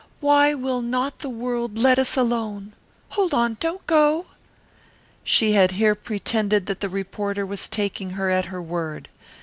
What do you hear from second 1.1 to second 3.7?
the world let us alone? Hold on